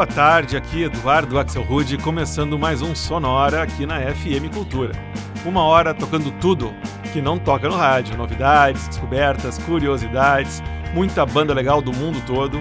boa 0.00 0.06
tarde. 0.06 0.56
Aqui 0.56 0.84
Eduardo 0.84 1.38
Axel 1.38 1.62
Rude, 1.62 1.98
começando 1.98 2.58
mais 2.58 2.80
um 2.80 2.94
Sonora 2.94 3.62
aqui 3.62 3.84
na 3.84 4.00
FM 4.00 4.50
Cultura. 4.50 4.94
Uma 5.44 5.62
hora 5.62 5.92
tocando 5.92 6.30
tudo 6.40 6.74
que 7.12 7.20
não 7.20 7.38
toca 7.38 7.68
no 7.68 7.76
rádio: 7.76 8.16
novidades, 8.16 8.88
descobertas, 8.88 9.58
curiosidades, 9.58 10.62
muita 10.94 11.26
banda 11.26 11.52
legal 11.52 11.82
do 11.82 11.92
mundo 11.92 12.18
todo. 12.26 12.58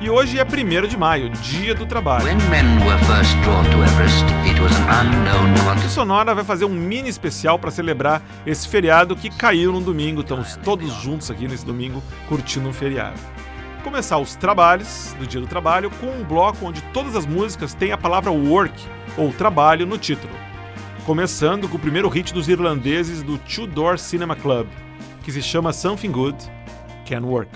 E 0.00 0.08
hoje 0.08 0.38
é 0.38 0.44
1 0.44 0.86
de 0.86 0.96
maio, 0.96 1.28
Dia 1.28 1.74
do 1.74 1.84
Trabalho. 1.84 2.24
O 5.84 5.90
Sonora 5.90 6.34
vai 6.34 6.44
fazer 6.44 6.64
um 6.64 6.70
mini 6.70 7.10
especial 7.10 7.58
para 7.58 7.70
celebrar 7.70 8.22
esse 8.46 8.66
feriado 8.66 9.14
que 9.14 9.28
caiu 9.28 9.72
no 9.72 9.82
domingo. 9.82 10.22
Estamos 10.22 10.56
todos 10.56 10.90
juntos 11.02 11.30
aqui 11.30 11.46
nesse 11.46 11.66
domingo 11.66 12.02
curtindo 12.30 12.66
um 12.66 12.72
feriado 12.72 13.20
começar 13.78 14.18
os 14.18 14.34
trabalhos 14.34 15.14
do 15.18 15.26
Dia 15.26 15.40
do 15.40 15.46
Trabalho 15.46 15.90
com 16.00 16.06
um 16.06 16.24
bloco 16.24 16.66
onde 16.66 16.82
todas 16.92 17.16
as 17.16 17.26
músicas 17.26 17.74
têm 17.74 17.92
a 17.92 17.98
palavra 17.98 18.30
work 18.30 18.74
ou 19.16 19.32
trabalho 19.32 19.86
no 19.86 19.98
título. 19.98 20.32
Começando 21.04 21.68
com 21.68 21.76
o 21.76 21.80
primeiro 21.80 22.08
hit 22.08 22.34
dos 22.34 22.48
irlandeses 22.48 23.22
do 23.22 23.38
Two 23.38 23.66
Door 23.66 23.98
Cinema 23.98 24.36
Club, 24.36 24.66
que 25.22 25.32
se 25.32 25.42
chama 25.42 25.72
Something 25.72 26.12
Good 26.12 26.36
Can 27.06 27.22
Work. 27.22 27.50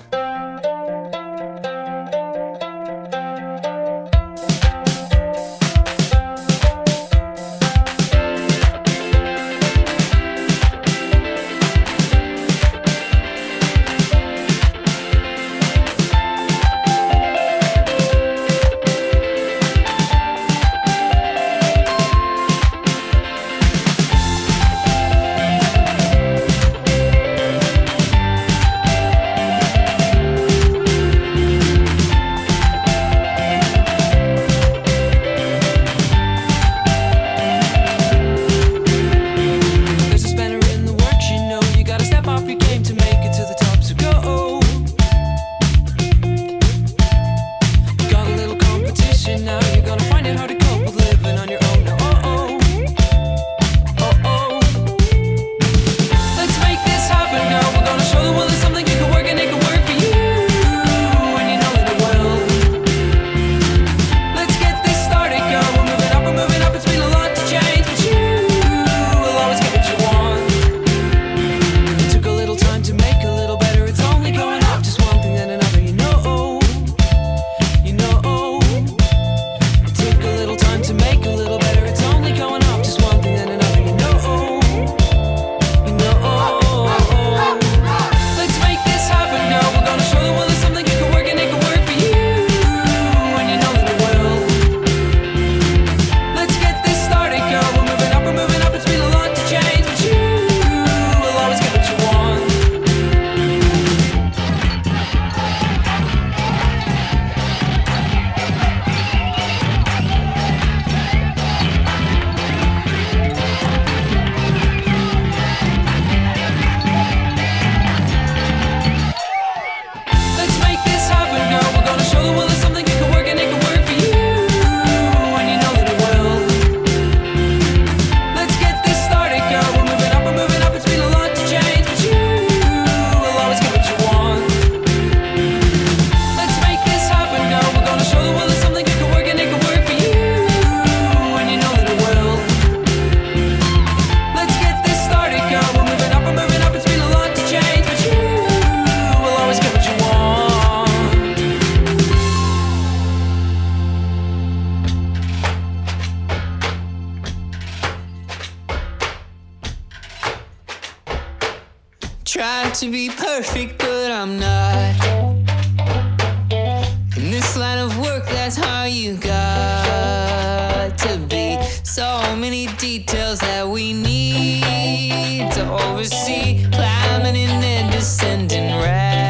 So 171.95 172.35
many 172.37 172.69
details 172.79 173.39
that 173.41 173.69
we 173.69 173.93
need 173.93 175.53
to 175.53 175.71
oversee, 175.71 176.65
climbing 176.73 177.37
in 177.37 177.51
and 177.63 177.93
descending 177.93 178.71
rapidly. 178.81 179.29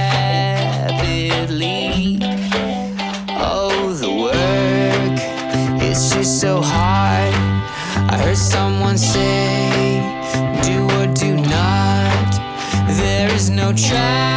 Oh, 3.31 3.93
the 3.95 4.13
work, 4.15 5.19
it's 5.83 6.15
just 6.15 6.41
so 6.41 6.61
hard. 6.61 7.35
I 8.13 8.17
heard 8.23 8.37
someone 8.37 8.97
say, 8.97 10.01
do 10.63 10.85
or 11.01 11.09
do 11.15 11.35
not. 11.35 12.31
There 12.97 13.29
is 13.35 13.51
no 13.51 13.73
try. 13.73 14.32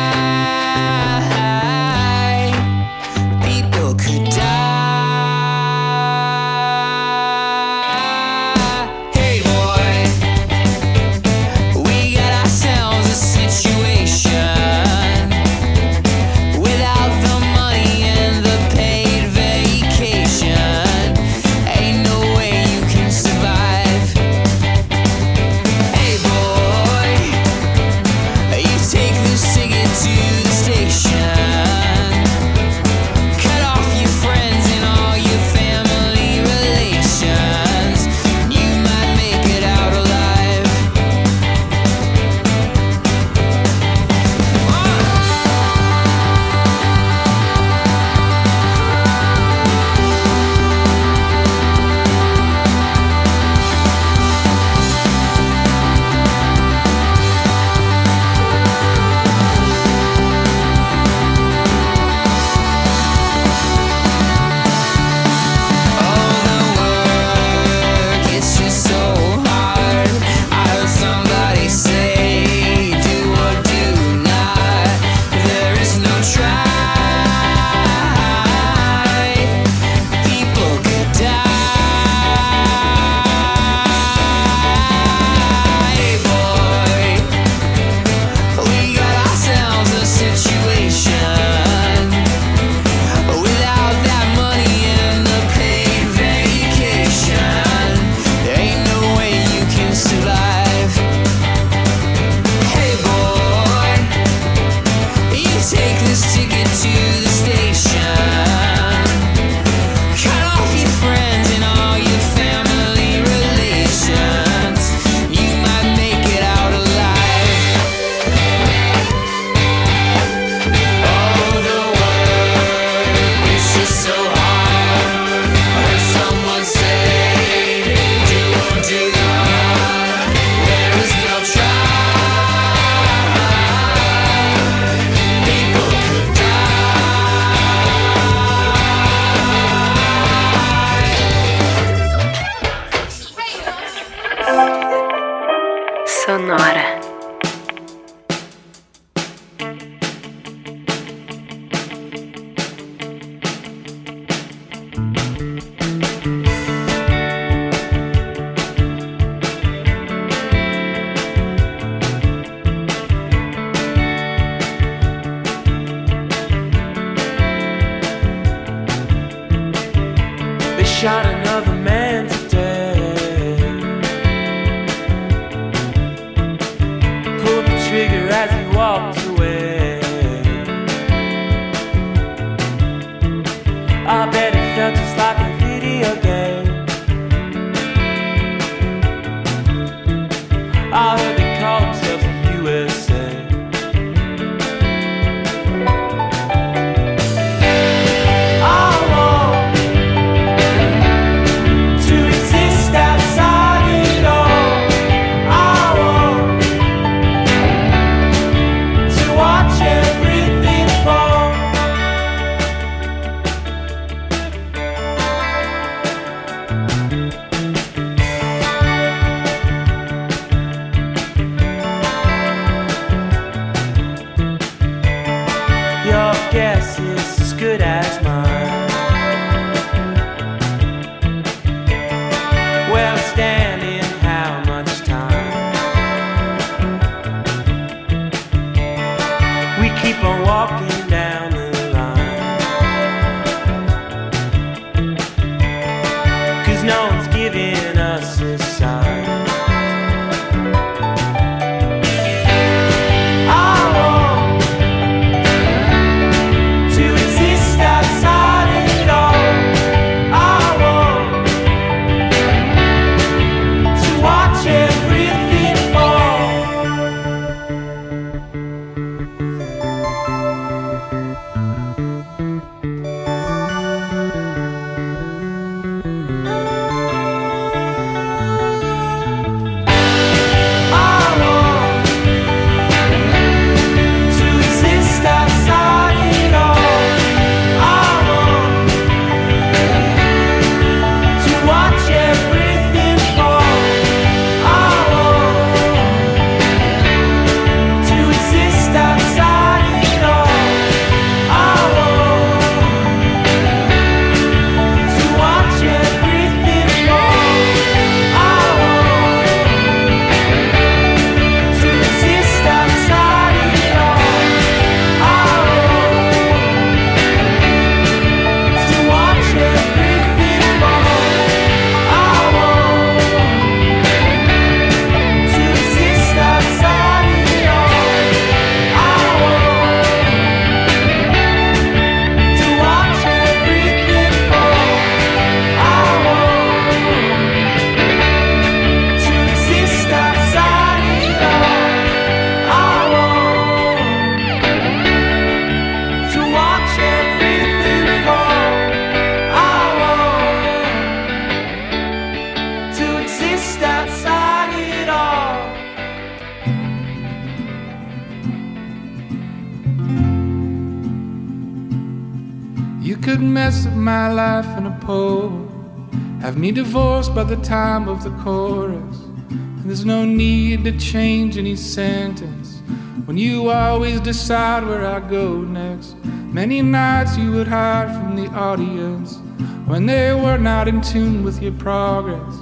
The 367.47 367.57
time 367.57 368.07
of 368.07 368.23
the 368.23 368.31
chorus. 368.43 369.17
And 369.49 369.85
there's 369.85 370.05
no 370.05 370.25
need 370.25 370.83
to 370.85 370.97
change 370.97 371.57
any 371.57 371.75
sentence 371.75 372.79
when 373.25 373.37
you 373.37 373.69
always 373.69 374.19
decide 374.21 374.85
where 374.85 375.05
I 375.05 375.19
go 375.19 375.61
next. 375.61 376.15
Many 376.23 376.81
nights 376.81 377.37
you 377.37 377.51
would 377.51 377.67
hide 377.67 378.07
from 378.15 378.35
the 378.35 378.47
audience 378.47 379.37
when 379.85 380.05
they 380.05 380.33
were 380.33 380.57
not 380.57 380.87
in 380.87 381.01
tune 381.01 381.43
with 381.43 381.61
your 381.61 381.73
progress. 381.73 382.55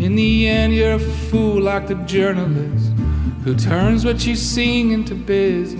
In 0.00 0.14
the 0.16 0.48
end, 0.48 0.74
you're 0.74 0.92
a 0.92 0.98
fool 0.98 1.60
like 1.60 1.86
the 1.86 1.94
journalist 1.94 2.92
who 3.44 3.54
turns 3.54 4.04
what 4.04 4.26
you 4.26 4.36
sing 4.36 4.90
into 4.90 5.14
business. 5.14 5.77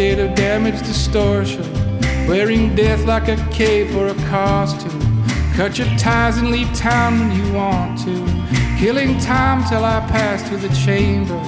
Of 0.00 0.34
damage 0.34 0.78
distortion. 0.78 1.62
Wearing 2.26 2.74
death 2.74 3.04
like 3.04 3.28
a 3.28 3.36
cape 3.50 3.94
or 3.94 4.08
a 4.08 4.14
costume. 4.30 5.24
Cut 5.54 5.78
your 5.78 5.88
ties 5.98 6.38
and 6.38 6.50
leave 6.50 6.72
town 6.74 7.20
when 7.20 7.30
you 7.32 7.52
want 7.52 7.98
to. 8.04 8.14
Killing 8.78 9.18
time 9.18 9.62
till 9.68 9.84
I 9.84 10.00
pass 10.08 10.48
through 10.48 10.58
the 10.66 10.74
chamber. 10.74 11.38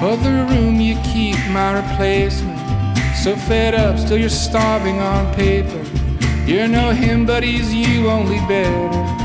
For 0.00 0.16
the 0.18 0.46
room 0.50 0.78
you 0.78 0.96
keep 1.02 1.36
my 1.48 1.80
replacement. 1.80 2.58
So 3.16 3.34
fed 3.34 3.74
up, 3.74 3.98
still 3.98 4.18
you're 4.18 4.28
starving 4.28 5.00
on 5.00 5.34
paper. 5.34 5.82
You're 6.46 6.68
no 6.68 6.90
him, 6.90 7.24
but 7.24 7.42
he's 7.42 7.72
you, 7.72 8.10
only 8.10 8.38
better. 8.40 9.17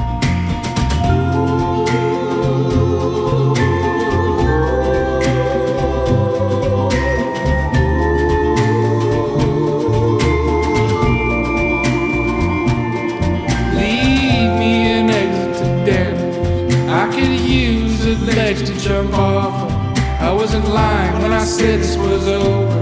Wasn't 20.54 20.74
lying 20.74 21.22
when 21.24 21.34
I 21.34 21.44
said 21.44 21.80
this 21.80 21.98
was 21.98 22.28
over. 22.28 22.80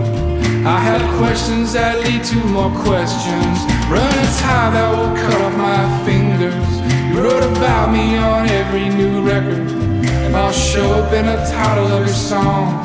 I 0.67 0.77
had 0.77 1.01
questions 1.17 1.71
that 1.71 2.03
lead 2.03 2.21
to 2.25 2.35
more 2.47 2.69
questions. 2.83 3.57
Run 3.87 4.11
a 4.11 4.27
tie 4.43 4.71
that 4.75 4.89
will 4.91 5.15
cut 5.15 5.41
off 5.41 5.55
my 5.55 5.79
fingers. 6.03 6.67
You 7.07 7.23
wrote 7.23 7.45
about 7.55 7.93
me 7.93 8.17
on 8.17 8.49
every 8.49 8.89
new 8.89 9.21
record. 9.21 9.71
And 9.71 10.35
I'll 10.35 10.51
show 10.51 10.85
up 10.95 11.13
in 11.13 11.25
the 11.27 11.37
title 11.49 11.87
of 11.87 12.05
your 12.05 12.13
song. 12.13 12.75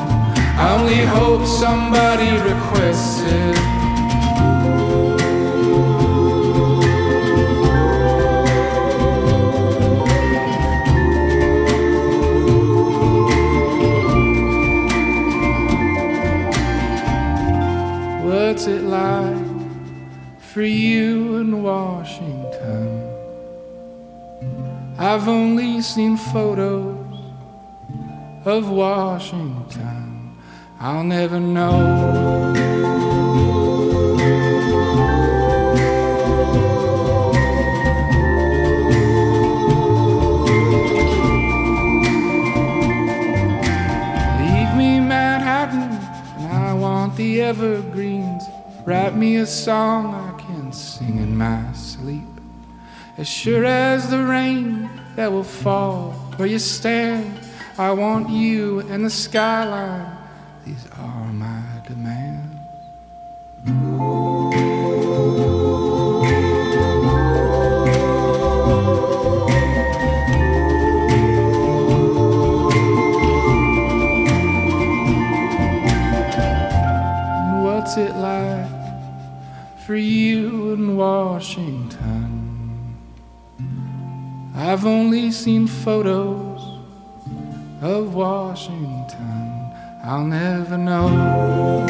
I 0.56 0.78
only 0.78 1.04
hope 1.04 1.44
somebody 1.46 2.30
requests 2.38 3.22
it. 3.22 3.75
It 18.66 18.82
like 18.82 20.40
for 20.40 20.62
you 20.62 21.36
in 21.36 21.62
Washington? 21.62 23.02
I've 24.98 25.28
only 25.28 25.82
seen 25.82 26.16
photos 26.16 26.96
of 28.44 28.70
Washington. 28.70 30.36
I'll 30.80 31.04
never 31.04 31.38
know. 31.38 32.52
Leave 44.40 44.72
me 44.76 45.00
Manhattan 45.00 45.92
and 46.38 46.52
I 46.52 46.72
want 46.72 47.16
the 47.16 47.42
evergreens 47.42 48.15
Write 48.86 49.16
me 49.16 49.34
a 49.38 49.46
song 49.46 50.14
I 50.14 50.40
can 50.40 50.72
sing 50.72 51.16
in 51.16 51.36
my 51.36 51.72
sleep. 51.72 52.22
As 53.18 53.26
sure 53.26 53.64
as 53.64 54.08
the 54.08 54.22
rain 54.22 54.88
that 55.16 55.32
will 55.32 55.42
fall 55.42 56.12
where 56.36 56.46
you 56.46 56.60
stand, 56.60 57.40
I 57.76 57.90
want 57.90 58.30
you 58.30 58.80
and 58.88 59.04
the 59.04 59.10
skyline. 59.10 60.15
Seen 85.46 85.68
photos 85.68 86.60
of 87.80 88.16
Washington. 88.16 89.70
I'll 90.02 90.24
never 90.24 90.76
know. 90.76 91.86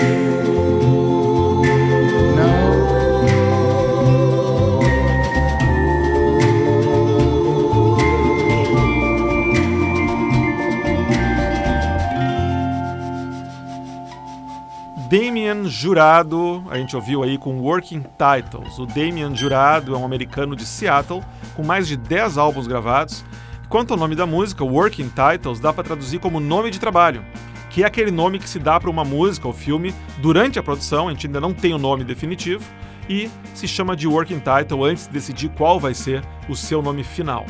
Damian 15.08 15.64
Jurado, 15.66 16.62
a 16.68 16.76
gente 16.76 16.94
ouviu 16.94 17.22
aí 17.22 17.38
com 17.38 17.58
Working 17.60 18.02
Titles. 18.02 18.78
O 18.78 18.84
Damian 18.84 19.34
Jurado 19.34 19.94
é 19.94 19.96
um 19.96 20.04
americano 20.04 20.54
de 20.54 20.66
Seattle 20.66 21.22
com 21.54 21.64
mais 21.64 21.88
de 21.88 21.96
10 21.96 22.36
álbuns 22.36 22.66
gravados. 22.66 23.24
Quanto 23.68 23.92
ao 23.92 23.98
nome 23.98 24.14
da 24.14 24.26
música, 24.26 24.64
Working 24.64 25.10
Titles 25.10 25.58
dá 25.58 25.72
para 25.72 25.82
traduzir 25.82 26.20
como 26.20 26.38
nome 26.38 26.70
de 26.70 26.78
trabalho, 26.78 27.24
que 27.68 27.82
é 27.82 27.86
aquele 27.86 28.12
nome 28.12 28.38
que 28.38 28.48
se 28.48 28.58
dá 28.58 28.78
para 28.78 28.88
uma 28.88 29.04
música 29.04 29.48
ou 29.48 29.52
filme 29.52 29.92
durante 30.18 30.58
a 30.58 30.62
produção, 30.62 31.08
a 31.08 31.10
gente 31.10 31.26
ainda 31.26 31.40
não 31.40 31.52
tem 31.52 31.74
o 31.74 31.78
nome 31.78 32.04
definitivo, 32.04 32.64
e 33.08 33.28
se 33.54 33.66
chama 33.66 33.96
de 33.96 34.06
Working 34.06 34.40
Title 34.40 34.84
antes 34.84 35.06
de 35.06 35.12
decidir 35.12 35.48
qual 35.50 35.80
vai 35.80 35.94
ser 35.94 36.22
o 36.48 36.54
seu 36.54 36.80
nome 36.80 37.02
final. 37.02 37.44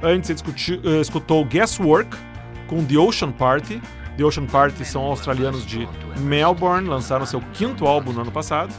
Antes 0.00 0.30
você 0.40 0.80
eh, 0.84 1.00
escutou 1.00 1.44
Guesswork 1.44 2.16
com 2.68 2.84
The 2.84 2.96
Ocean 2.96 3.32
Party, 3.32 3.80
The 4.16 4.24
Ocean 4.24 4.46
Party 4.46 4.84
são 4.84 5.02
australianos 5.02 5.64
de 5.64 5.88
Melbourne, 6.18 6.88
lançaram 6.88 7.24
seu 7.26 7.40
quinto 7.52 7.86
álbum 7.86 8.12
no 8.12 8.22
ano 8.22 8.32
passado. 8.32 8.74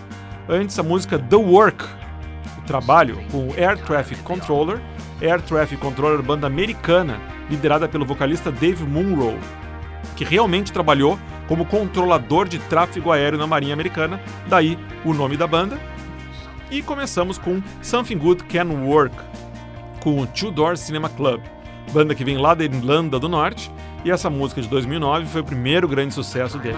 Antes, 0.49 0.77
a 0.77 0.83
música 0.83 1.17
The 1.17 1.37
Work, 1.37 1.85
o 2.57 2.61
trabalho, 2.61 3.17
com 3.31 3.53
Air 3.53 3.77
Traffic 3.85 4.21
Controller. 4.23 4.81
Air 5.21 5.41
Traffic 5.41 5.81
Controller, 5.81 6.21
banda 6.21 6.47
americana, 6.47 7.19
liderada 7.49 7.87
pelo 7.87 8.05
vocalista 8.05 8.51
Dave 8.51 8.83
Munro, 8.83 9.37
que 10.15 10.23
realmente 10.23 10.71
trabalhou 10.71 11.19
como 11.47 11.65
controlador 11.65 12.47
de 12.47 12.59
tráfego 12.59 13.11
aéreo 13.11 13.39
na 13.39 13.47
Marinha 13.47 13.73
Americana, 13.73 14.21
daí 14.47 14.77
o 15.03 15.13
nome 15.13 15.35
da 15.35 15.47
banda. 15.47 15.77
E 16.69 16.81
começamos 16.81 17.37
com 17.37 17.61
Something 17.81 18.17
Good 18.17 18.43
Can 18.43 18.67
Work, 18.85 19.15
com 20.01 20.19
o 20.19 20.27
Two 20.27 20.51
Door 20.51 20.77
Cinema 20.77 21.09
Club, 21.09 21.41
banda 21.91 22.13
que 22.13 22.23
vem 22.23 22.37
lá 22.37 22.53
da 22.53 22.63
Irlanda 22.63 23.19
do 23.19 23.27
Norte 23.27 23.71
e 24.03 24.11
essa 24.11 24.29
música 24.29 24.61
de 24.61 24.67
2009 24.67 25.25
foi 25.25 25.41
o 25.41 25.43
primeiro 25.43 25.87
grande 25.87 26.13
sucesso 26.13 26.57
deles. 26.57 26.77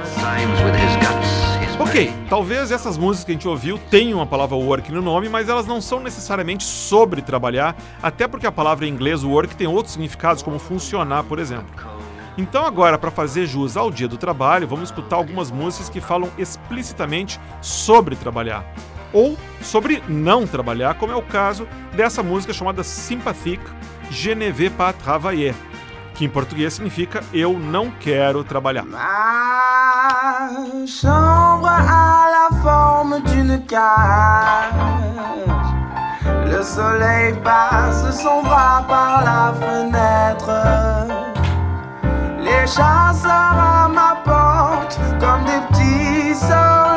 Ok, 1.81 2.13
talvez 2.29 2.69
essas 2.69 2.95
músicas 2.95 3.25
que 3.25 3.31
a 3.31 3.33
gente 3.33 3.47
ouviu 3.47 3.75
tenham 3.89 4.21
a 4.21 4.25
palavra 4.27 4.55
work 4.55 4.91
no 4.91 5.01
nome, 5.01 5.27
mas 5.27 5.50
elas 5.50 5.65
não 5.65 5.81
são 5.81 6.00
necessariamente 6.00 6.63
sobre 6.63 7.23
trabalhar, 7.23 7.75
até 8.03 8.27
porque 8.27 8.45
a 8.45 8.51
palavra 8.51 8.85
em 8.85 8.89
inglês 8.89 9.23
work 9.23 9.55
tem 9.55 9.65
outros 9.65 9.93
significados, 9.93 10.43
como 10.43 10.59
funcionar, 10.59 11.23
por 11.23 11.39
exemplo. 11.39 11.73
Então, 12.38 12.67
agora, 12.67 13.00
para 13.00 13.09
fazer 13.09 13.47
jus 13.47 13.75
ao 13.75 13.89
dia 13.89 14.07
do 14.07 14.15
trabalho, 14.15 14.67
vamos 14.67 14.89
escutar 14.89 15.15
algumas 15.15 15.50
músicas 15.50 15.89
que 15.89 16.00
falam 16.00 16.29
explicitamente 16.38 17.39
sobre 17.63 18.15
trabalhar. 18.15 18.63
Ou 19.11 19.35
sobre 19.63 20.03
não 20.07 20.45
trabalhar, 20.45 20.93
como 20.93 21.11
é 21.11 21.15
o 21.15 21.23
caso 21.23 21.67
dessa 21.95 22.21
música 22.21 22.53
chamada 22.53 22.83
Sympathique, 22.83 23.65
Je 24.11 24.35
ne 24.35 24.51
vais 24.51 24.69
pas 24.69 24.93
travailler, 24.93 25.55
que 26.13 26.25
em 26.25 26.30
português 26.30 26.74
significa 26.74 27.24
Eu 27.34 27.58
não 27.58 27.91
quero 27.91 28.44
trabalhar. 28.44 28.86
Le 36.46 36.63
soleil 36.63 37.34
passe 37.44 38.24
par 38.88 39.24
la 39.24 39.53
fenêtre. 39.60 40.51
Les 42.39 42.68
chasseurs 42.68 43.58
à 43.58 43.88
ma 43.88 44.15
porte 44.24 45.00
comme 45.20 45.44
des 45.46 45.62
petits 45.70 46.36
soldats 46.36 46.90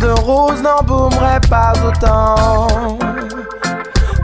de 0.00 0.10
roses 0.20 0.62
n'embaumeraient 0.62 1.40
pas 1.48 1.72
autant. 1.86 2.98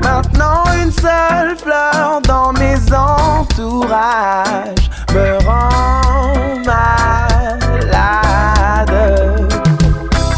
Maintenant 0.03 0.65
une 0.83 0.91
seule 0.91 1.57
fleur 1.57 2.21
dans 2.27 2.53
mes 2.53 2.77
entourages 2.93 4.91
me 5.13 5.39
rend 5.47 6.61
malade. 6.67 7.91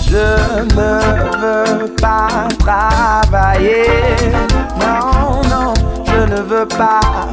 Je 0.05 0.65
ne 0.75 0.93
veux 1.41 1.95
pas 2.01 2.49
travailler, 2.59 3.87
non, 4.79 5.43
non, 5.49 5.75
je 6.05 6.21
ne 6.33 6.41
veux 6.43 6.67
pas 6.67 7.32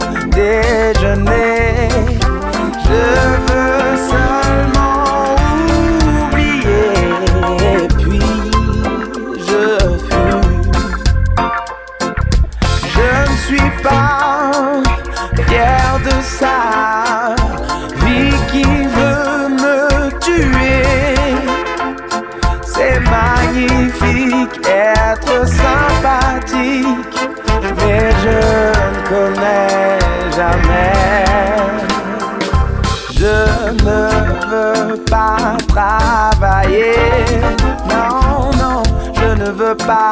pas 39.76 40.10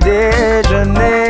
déjeuner. 0.00 1.25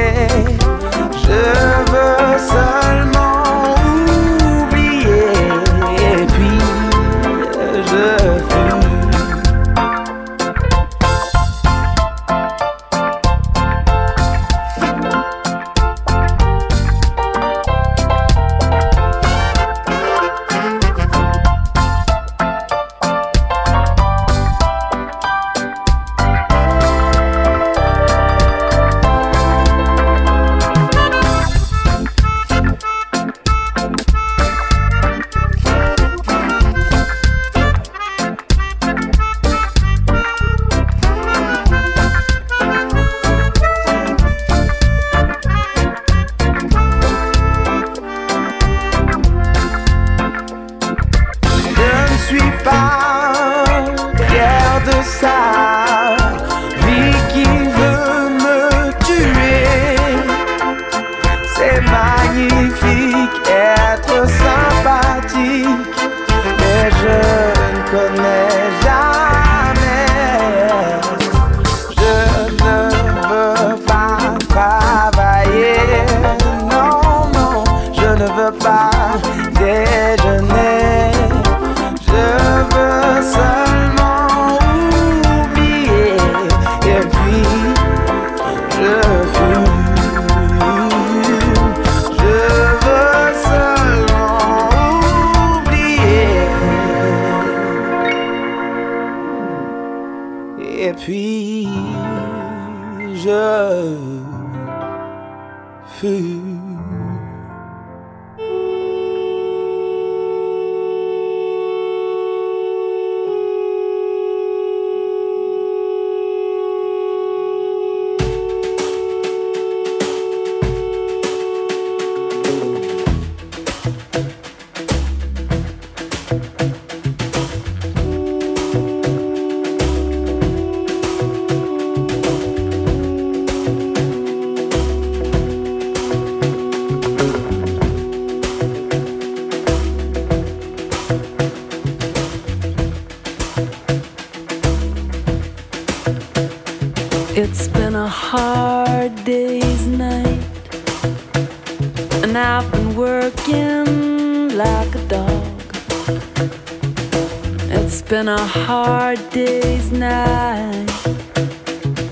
Hard 158.46 159.18
day's 159.30 159.90
night. 159.90 160.90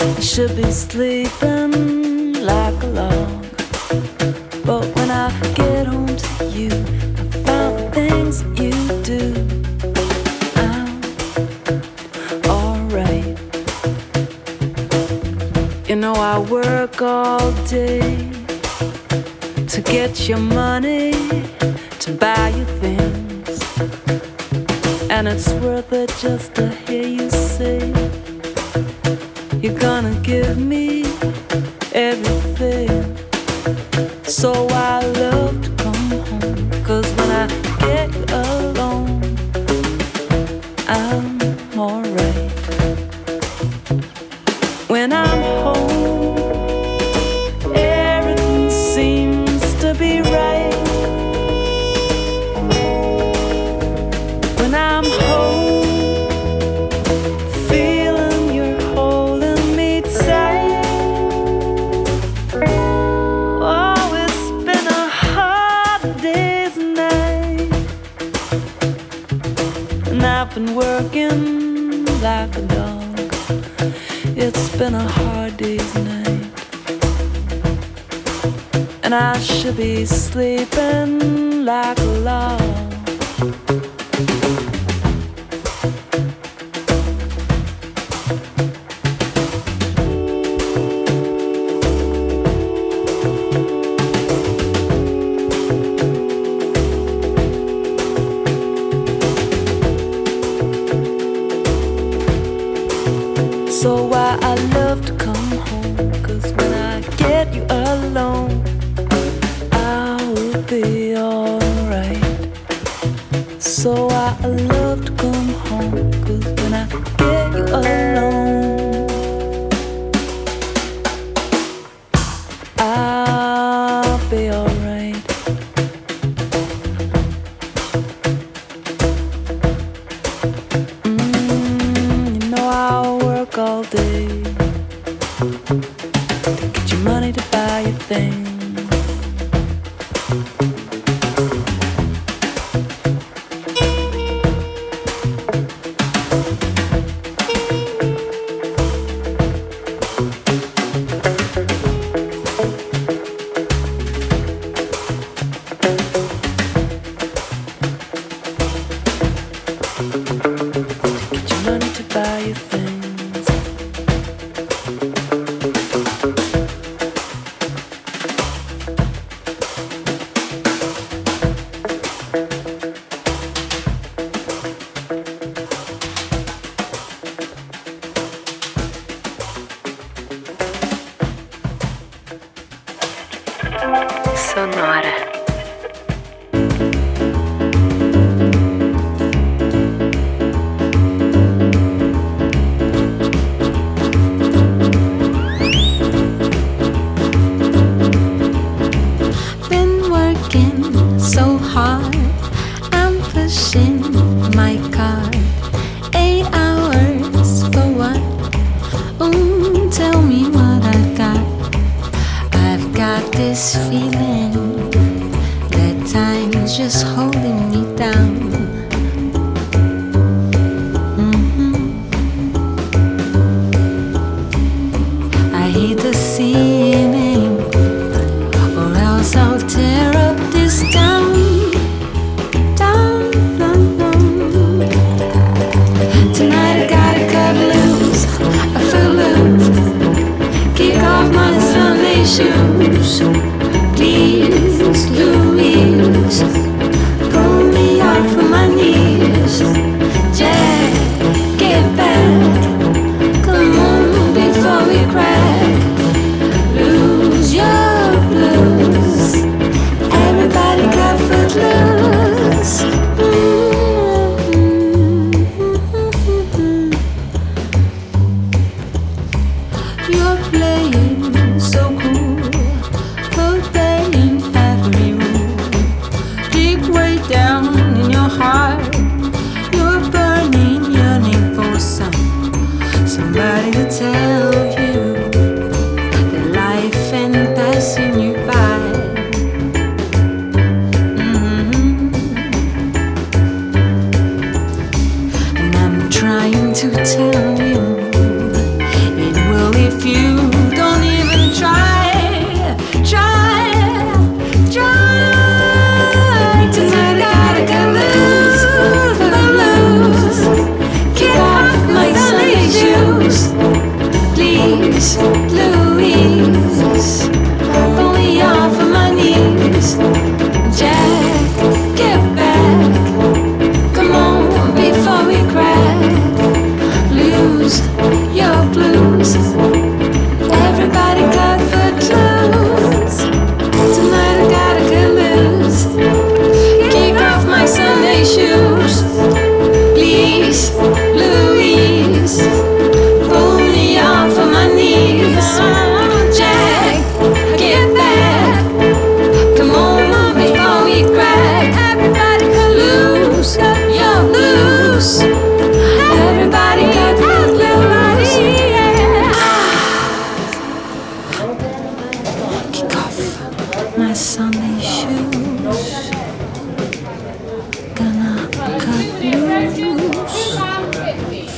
I 0.01 0.21
should 0.21 0.57
be 0.57 0.71
sleeping 0.71 1.44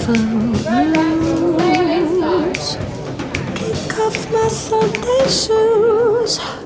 foot. 0.06 0.14
Kick 3.56 3.98
off 3.98 4.32
my 4.32 4.48
Sunday 4.48 5.28
shoes. 5.28 6.65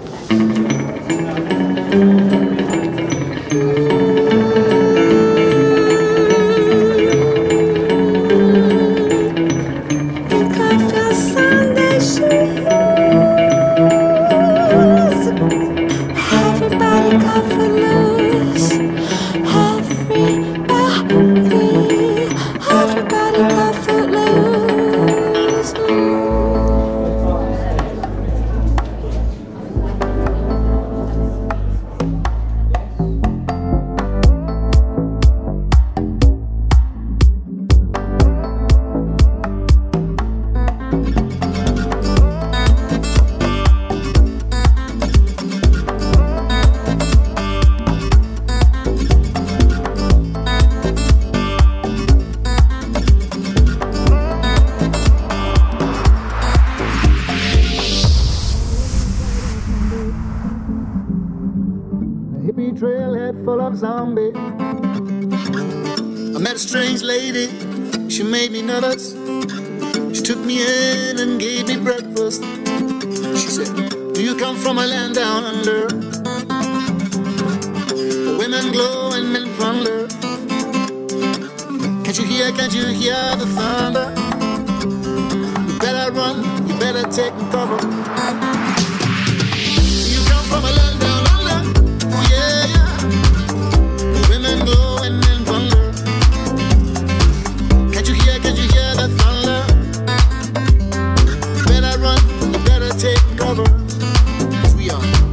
together. 103.41 104.77
We 104.77 104.91
are. 104.91 105.30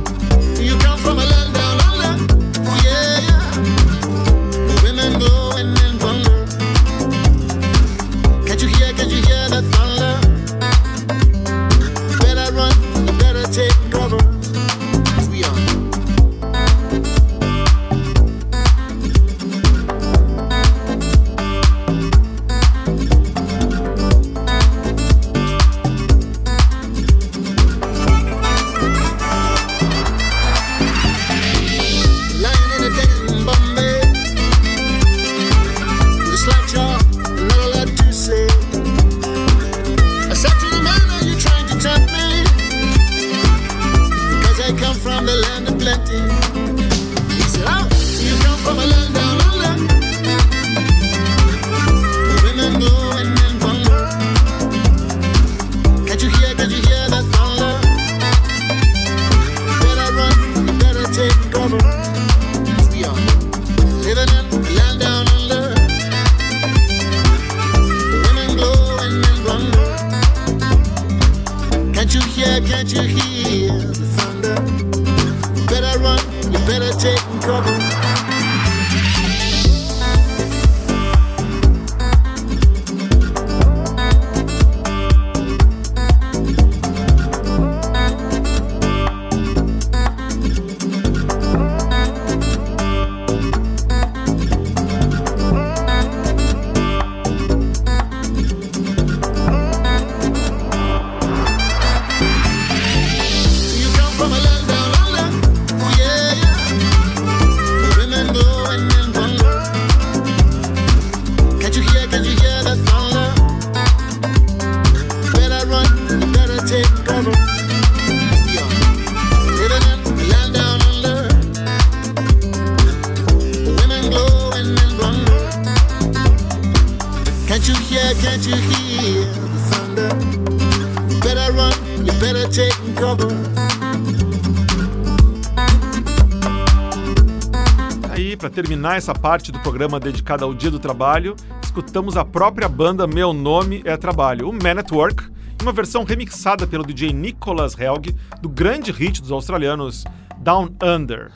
Terminar 138.88 138.95
essa 138.95 139.13
parte 139.13 139.52
do 139.52 139.60
programa 139.60 140.00
dedicada 140.00 140.45
ao 140.45 140.54
Dia 140.54 140.71
do 140.71 140.80
Trabalho, 140.80 141.36
escutamos 141.62 142.15
a 142.15 142.23
própria 142.23 142.69
banda 142.69 143.06
Meu 143.06 143.34
Nome 143.34 143.82
é 143.84 143.97
Trabalho, 143.97 144.50
o 144.50 144.54
Man 144.54 144.80
at 144.80 144.91
Work, 144.91 145.26
uma 145.62 145.73
versão 145.73 146.06
remixada 146.06 146.65
pelo 146.65 146.86
DJ 146.86 147.12
Nicholas 147.12 147.78
Helg 147.78 148.15
do 148.41 148.47
grande 148.47 148.91
hit 148.91 149.21
dos 149.21 149.32
australianos 149.32 150.06
Down 150.38 150.69
Under. 150.82 151.32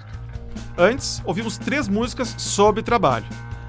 Antes, 0.78 1.22
ouvimos 1.26 1.58
três 1.58 1.90
músicas 1.90 2.34
sobre 2.38 2.82
trabalho. 2.82 3.26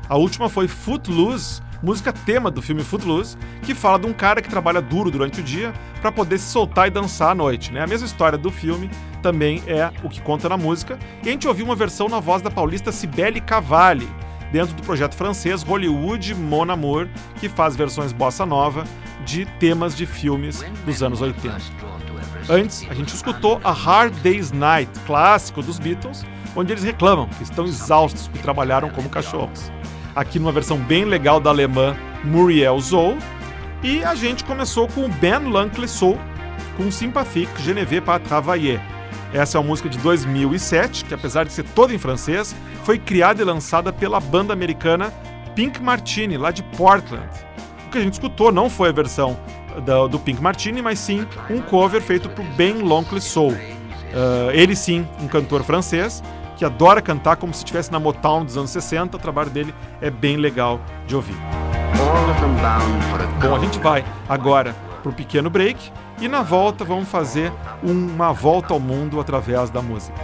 A 0.09 0.17
última 0.17 0.49
foi 0.49 0.69
Footloose, 0.69 1.61
música 1.83 2.13
tema 2.13 2.51
do 2.51 2.63
filme 2.63 2.83
Footloose, 2.83 3.37
que 3.63 3.75
fala 3.75 3.99
de 3.99 4.07
um 4.07 4.13
cara 4.13 4.41
que 4.41 4.49
trabalha 4.49 4.81
duro 4.81 5.11
durante 5.11 5.41
o 5.41 5.43
dia 5.43 5.73
para 6.01 6.13
poder 6.13 6.39
se 6.39 6.51
soltar 6.51 6.87
e 6.87 6.91
dançar 6.91 7.33
à 7.33 7.35
noite. 7.35 7.73
Né? 7.73 7.83
A 7.83 7.87
mesma 7.87 8.07
história 8.07 8.39
do 8.39 8.51
filme 8.51 8.91
também 9.21 9.63
é 9.67 9.91
o 10.03 10.09
que 10.09 10.21
conta 10.21 10.49
na 10.49 10.57
música. 10.57 10.99
E 11.23 11.29
a 11.29 11.33
gente 11.33 11.49
ouviu 11.49 11.65
uma 11.65 11.75
versão 11.75 12.09
na 12.09 12.21
voz 12.21 12.41
da 12.41 12.51
paulista 12.51 12.93
Cibele 12.93 13.41
Cavalli, 13.41 14.09
dentro 14.53 14.75
do 14.75 14.83
projeto 14.83 15.15
francês 15.15 15.63
Hollywood 15.63 16.35
Mon 16.35 16.71
Amour, 16.71 17.09
que 17.41 17.49
faz 17.49 17.75
versões 17.75 18.13
bossa 18.13 18.47
nova 18.47 18.85
de 19.25 19.47
temas 19.59 19.97
de 19.97 20.05
filmes 20.05 20.65
dos 20.85 21.03
anos 21.03 21.21
80. 21.21 21.57
Antes, 22.49 22.85
a 22.91 22.95
gente 22.95 23.15
escutou 23.15 23.61
a 23.63 23.71
Hard 23.71 24.15
Day's 24.23 24.51
Night, 24.51 24.91
clássico 25.07 25.63
dos 25.63 25.79
Beatles, 25.79 26.25
onde 26.57 26.73
eles 26.73 26.83
reclamam 26.83 27.29
que 27.29 27.43
estão 27.43 27.65
exaustos 27.65 28.27
porque 28.27 28.43
trabalharam 28.43 28.91
como 28.91 29.09
cachorros. 29.09 29.71
Aqui 30.15 30.39
numa 30.39 30.53
versão 30.53 30.77
bem 30.77 31.05
legal 31.05 31.41
da 31.41 31.51
alemã 31.51 31.97
Muriel 32.25 32.79
Zou. 32.81 33.17
E 33.83 34.05
a 34.05 34.15
gente 34.15 34.45
começou 34.45 34.87
com 34.87 35.07
o 35.07 35.09
Ben 35.09 35.39
L'Uncle 35.39 35.89
Soul, 35.89 36.19
com 36.77 36.91
Sympathique 36.91 37.51
vais 37.85 38.01
pas 38.01 38.21
travailler. 38.21 38.81
Essa 39.33 39.57
é 39.57 39.61
uma 39.61 39.67
música 39.67 39.89
de 39.89 39.99
2007, 39.99 41.07
que 41.07 41.15
apesar 41.15 41.45
de 41.45 41.53
ser 41.53 41.65
toda 41.65 41.95
em 41.95 41.99
francês, 41.99 42.55
foi 42.85 42.99
criada 42.99 43.41
e 43.41 43.45
lançada 43.45 43.93
pela 43.93 44.21
banda 44.21 44.53
americana 44.53 45.13
Pink 45.55 45.83
Martini, 45.83 46.37
lá 46.37 46.51
de 46.51 46.63
Portland. 46.63 47.29
O 47.87 47.91
que 47.91 47.99
a 47.99 48.01
gente 48.01 48.15
escutou 48.15 48.53
não 48.53 48.69
foi 48.69 48.91
a 48.91 48.93
versão 48.93 49.39
do, 49.85 50.09
do 50.09 50.19
Pink 50.19 50.41
Martini, 50.41 50.83
mas 50.83 50.99
sim 50.99 51.27
um 51.51 51.61
cover 51.61 52.03
feito 52.03 52.29
por 52.29 52.45
Ben 52.57 52.75
L'Oncle 52.75 53.21
Soul. 53.21 53.53
Uh, 53.53 54.51
ele 54.53 54.77
sim, 54.77 55.07
um 55.21 55.27
cantor 55.27 55.63
francês, 55.65 56.23
que 56.63 56.67
adora 56.67 57.03
cantar 57.03 57.35
como 57.35 57.53
se 57.53 57.59
estivesse 57.59 57.91
na 57.91 57.99
Motown 57.99 58.45
dos 58.45 58.57
anos 58.57 58.71
60. 58.71 59.17
O 59.17 59.21
trabalho 59.21 59.51
dele 59.51 59.75
é 60.01 60.09
bem 60.09 60.37
legal 60.37 60.81
de 61.09 61.17
ouvir. 61.17 61.35
Bom, 63.41 63.57
a 63.57 63.59
gente 63.59 63.81
vai 63.81 64.05
agora 64.29 64.73
para 65.03 65.11
o 65.11 65.13
pequeno 65.13 65.51
break 65.51 65.91
e 66.21 66.29
na 66.29 66.41
volta 66.43 66.85
vamos 66.85 67.09
fazer 67.09 67.53
uma 67.83 68.33
volta 68.33 68.73
ao 68.73 68.79
mundo 68.79 69.19
através 69.19 69.71
da 69.71 69.83
música. 69.83 70.17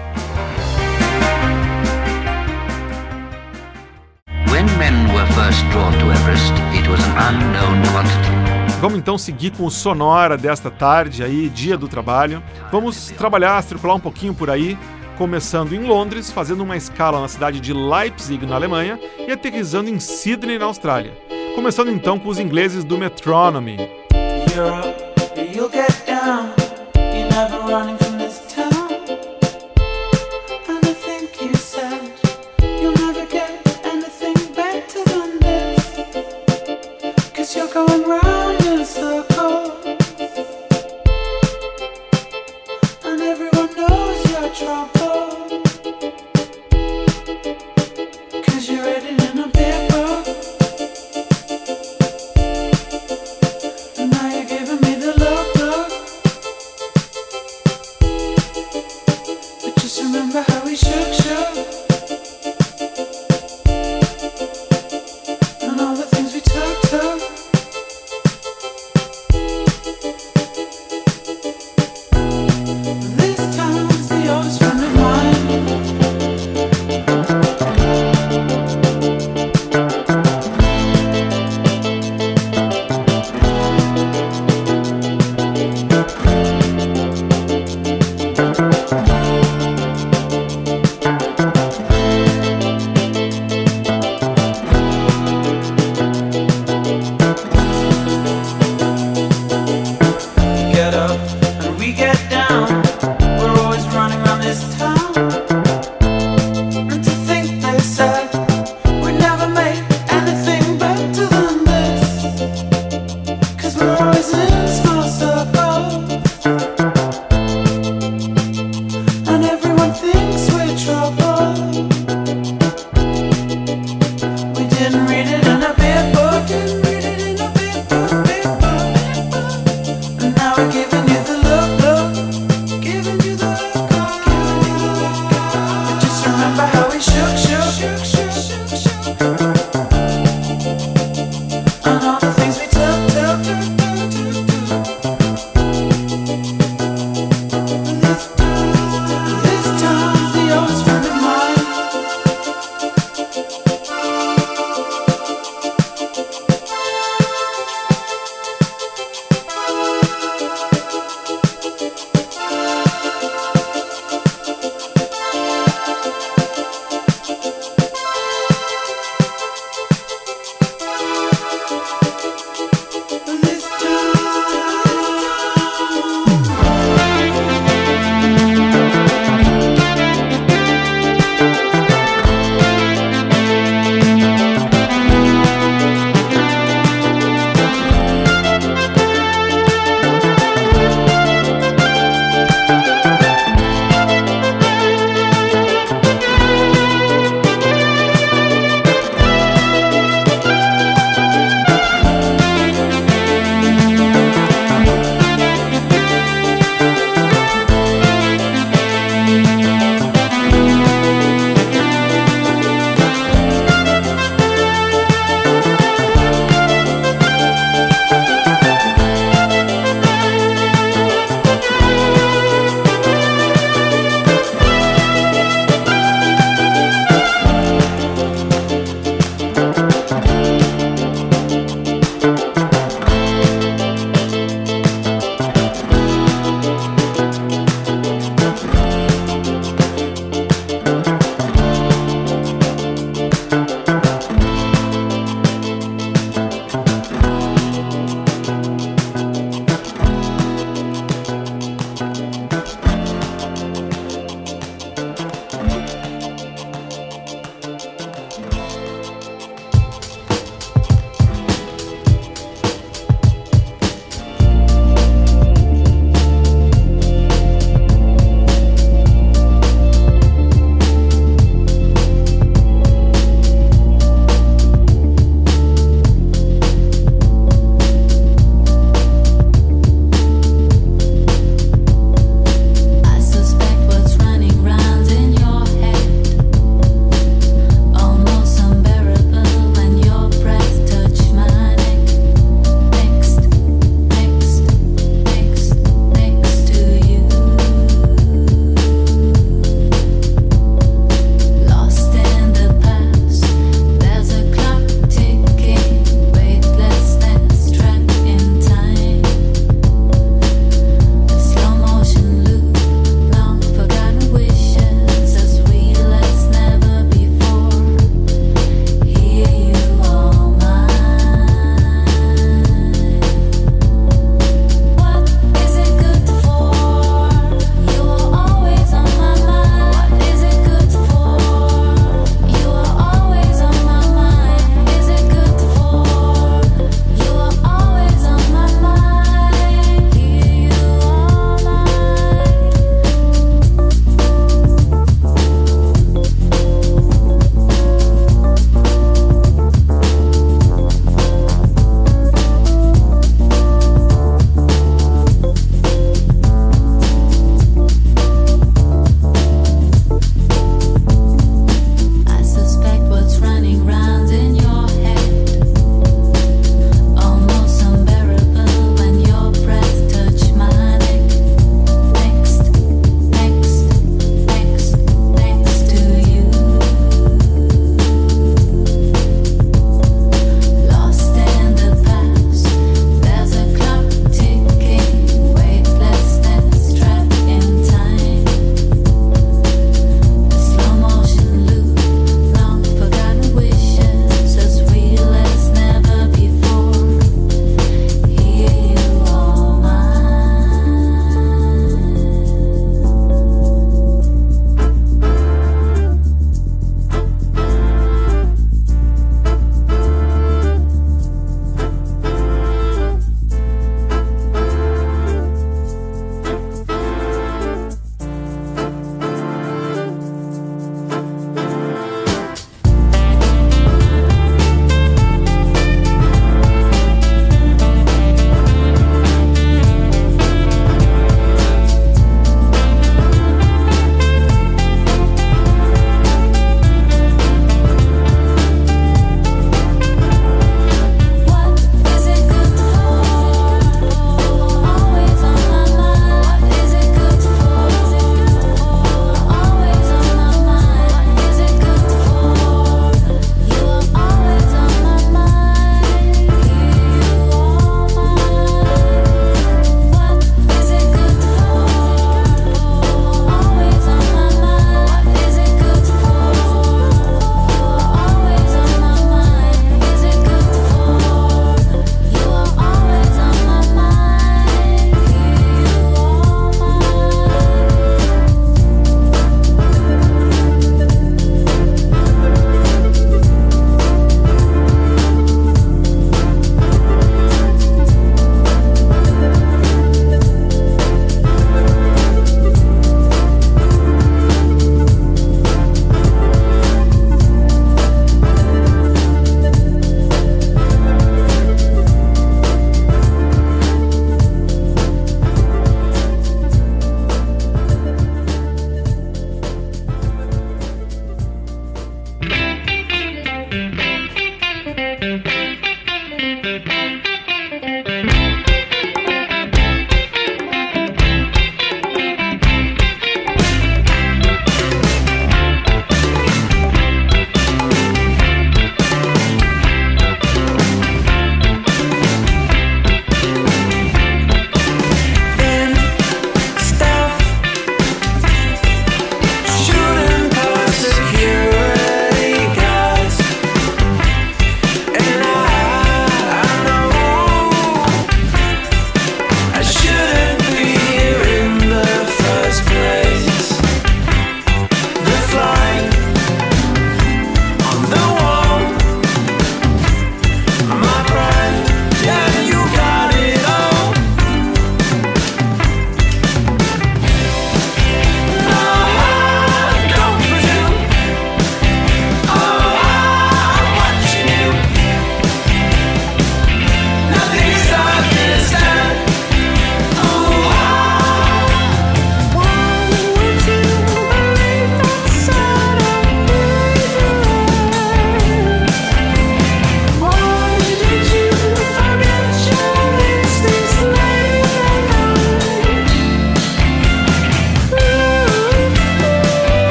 Vamos 8.81 8.97
então 8.97 9.19
seguir 9.19 9.51
com 9.51 9.67
o 9.67 9.71
sonora 9.73 10.37
desta 10.37 10.71
tarde 10.71 11.25
aí, 11.25 11.49
dia 11.49 11.77
do 11.77 11.89
trabalho. 11.89 12.41
Vamos 12.71 13.09
trabalhar, 13.11 13.61
circular 13.65 13.95
um 13.97 14.01
pouquinho 14.01 14.33
por 14.33 14.49
aí, 14.49 14.79
começando 15.19 15.73
em 15.75 15.81
Londres, 15.81 16.31
fazendo 16.31 16.63
uma 16.63 16.77
escala 16.77 17.21
na 17.21 17.27
cidade 17.27 17.59
de 17.59 17.73
Leipzig, 17.73 18.47
na 18.47 18.55
Alemanha, 18.55 19.01
e 19.27 19.33
aterrissando 19.33 19.91
em 19.91 19.99
Sydney, 19.99 20.61
na 20.61 20.67
Austrália. 20.67 21.13
Começando 21.57 21.91
então 21.91 22.21
com 22.21 22.29
os 22.29 22.39
ingleses 22.39 22.85
do 22.85 22.97
Metronomy. 22.97 23.77
Europe, 24.57 25.09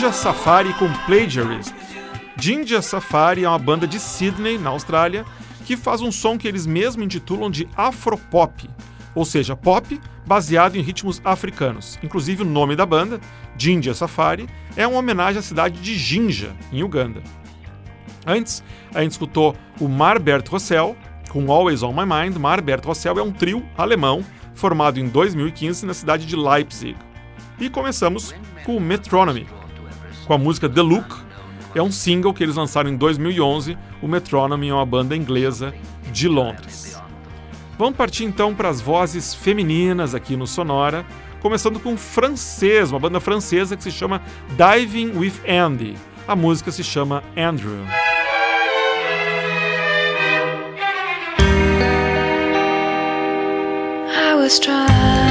Jinja 0.00 0.12
Safari 0.14 0.72
com 0.72 0.90
Plagiarist. 1.04 1.74
Jinja 2.38 2.80
Safari 2.80 3.44
é 3.44 3.48
uma 3.50 3.58
banda 3.58 3.86
de 3.86 4.00
Sydney, 4.00 4.56
na 4.56 4.70
Austrália, 4.70 5.26
que 5.66 5.76
faz 5.76 6.00
um 6.00 6.10
som 6.10 6.38
que 6.38 6.48
eles 6.48 6.64
mesmos 6.64 7.04
intitulam 7.04 7.50
de 7.50 7.68
Afropop, 7.76 8.66
ou 9.14 9.26
seja, 9.26 9.54
pop 9.54 10.00
baseado 10.26 10.76
em 10.76 10.80
ritmos 10.80 11.20
africanos. 11.22 11.98
Inclusive 12.02 12.40
o 12.40 12.46
nome 12.46 12.74
da 12.74 12.86
banda, 12.86 13.20
Jinja 13.58 13.92
Safari, 13.92 14.48
é 14.74 14.86
uma 14.86 15.00
homenagem 15.00 15.38
à 15.38 15.42
cidade 15.42 15.78
de 15.82 15.98
Jinja, 15.98 16.56
em 16.72 16.82
Uganda. 16.82 17.22
Antes, 18.26 18.64
a 18.94 19.02
gente 19.02 19.12
escutou 19.12 19.54
o 19.78 19.86
Marbert 19.86 20.48
Rossell 20.48 20.96
com 21.28 21.52
Always 21.52 21.82
on 21.82 21.92
My 21.92 22.06
Mind. 22.06 22.38
Marbert 22.38 22.86
Rossell 22.86 23.18
é 23.18 23.22
um 23.22 23.32
trio 23.32 23.62
alemão 23.76 24.24
formado 24.54 24.98
em 24.98 25.06
2015 25.10 25.84
na 25.84 25.92
cidade 25.92 26.24
de 26.24 26.36
Leipzig. 26.36 26.96
E 27.60 27.68
começamos 27.68 28.34
com 28.64 28.78
o 28.78 28.80
Metronomy, 28.80 29.46
com 30.30 30.34
a 30.34 30.38
música 30.38 30.68
The 30.68 30.80
Look. 30.80 31.12
É 31.74 31.82
um 31.82 31.90
single 31.90 32.32
que 32.32 32.44
eles 32.44 32.54
lançaram 32.54 32.88
em 32.88 32.96
2011. 32.96 33.76
O 34.00 34.06
Metronomy 34.06 34.68
é 34.68 34.72
uma 34.72 34.86
banda 34.86 35.16
inglesa 35.16 35.74
de 36.12 36.28
Londres. 36.28 36.96
Vamos 37.76 37.96
partir 37.96 38.22
então 38.22 38.54
para 38.54 38.68
as 38.68 38.80
vozes 38.80 39.34
femininas 39.34 40.14
aqui 40.14 40.36
no 40.36 40.46
Sonora, 40.46 41.04
começando 41.40 41.80
com 41.80 41.96
francês, 41.96 42.92
uma 42.92 43.00
banda 43.00 43.18
francesa 43.18 43.76
que 43.76 43.82
se 43.82 43.90
chama 43.90 44.22
Diving 44.50 45.18
with 45.18 45.34
Andy. 45.48 45.96
A 46.28 46.36
música 46.36 46.70
se 46.70 46.84
chama 46.84 47.24
Andrew. 47.36 47.84
I 54.06 54.36
was 54.36 54.60
trying 54.60 55.29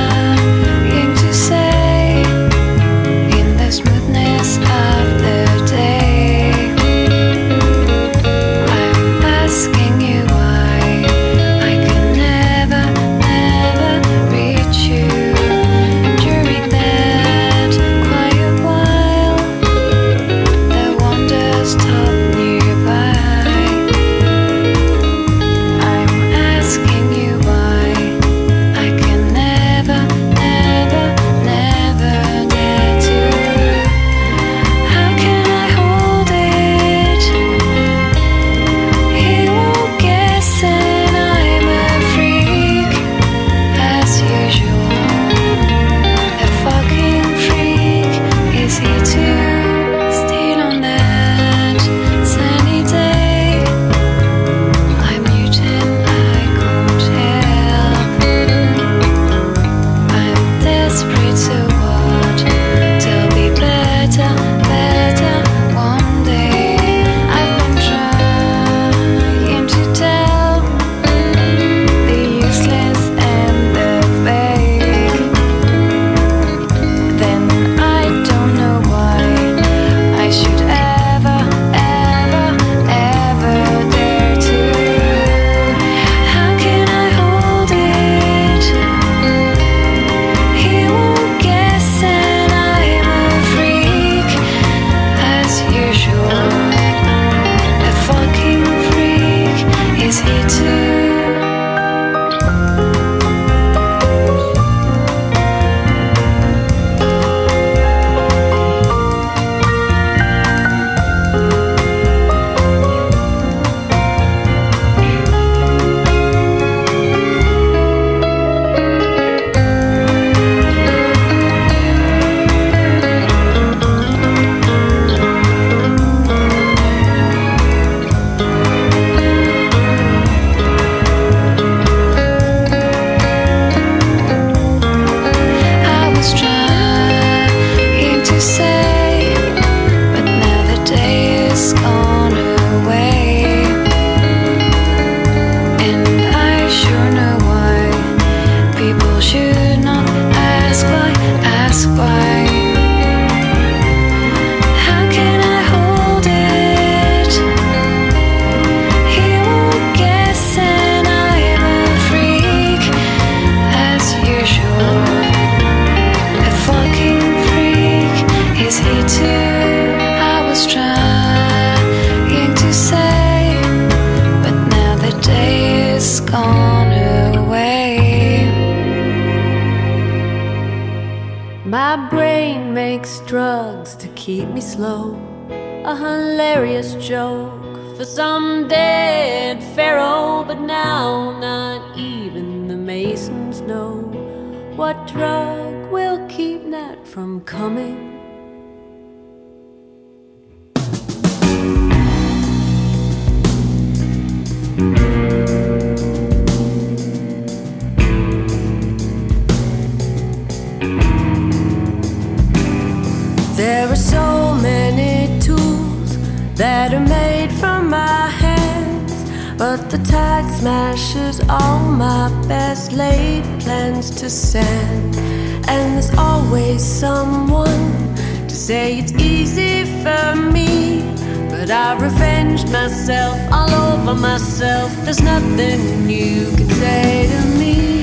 And 225.68 225.94
there's 225.94 226.14
always 226.18 226.84
someone 226.84 228.16
to 228.48 228.56
say 228.56 229.00
it's 229.00 229.14
easy 229.14 229.86
for 230.04 230.36
me. 230.36 231.02
But 231.50 231.70
I 231.72 231.98
revenged 231.98 232.72
myself 232.72 233.38
all 233.52 233.70
over 233.70 234.16
myself. 234.16 234.92
There's 235.04 235.22
nothing 235.22 236.10
you 236.10 236.52
can 236.58 236.70
say 236.70 237.28
to 237.28 237.42
me. 237.60 238.02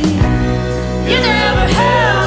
You 1.11 1.19
never 1.21 1.67
held 1.73 2.26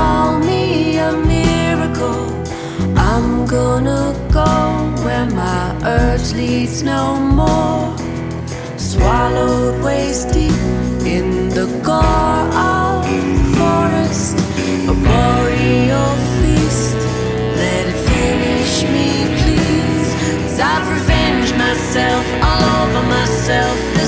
call 0.00 0.38
me 0.50 0.96
a 1.08 1.12
miracle? 1.34 2.24
I'm 3.10 3.30
gonna 3.56 4.04
go 4.40 4.50
where 5.04 5.28
my 5.42 5.64
urge 5.98 6.28
leads 6.40 6.82
no 6.82 7.02
more. 7.40 7.84
Swallowed 8.90 9.76
waist 9.84 10.26
deep 10.36 10.62
in 11.16 11.28
the 11.58 11.66
gore 11.88 12.46
of 12.74 12.98
the 13.38 13.46
forest, 13.58 14.36
a 14.92 14.94
boreal 15.06 16.12
feast. 16.38 16.98
Let 17.62 17.82
it 17.92 18.00
finish 18.12 18.74
me, 18.94 19.08
please. 19.40 20.10
Cause 20.42 20.58
I've 20.72 20.86
revenged 20.96 21.54
myself 21.66 22.24
all 22.48 22.62
over 22.80 23.02
myself. 23.16 23.99